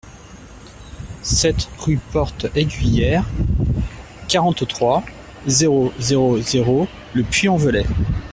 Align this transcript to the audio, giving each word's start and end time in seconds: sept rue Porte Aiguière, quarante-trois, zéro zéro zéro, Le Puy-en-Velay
sept 1.21 1.69
rue 1.77 1.99
Porte 2.11 2.47
Aiguière, 2.55 3.23
quarante-trois, 4.27 5.03
zéro 5.45 5.93
zéro 5.99 6.41
zéro, 6.41 6.87
Le 7.13 7.21
Puy-en-Velay 7.21 7.85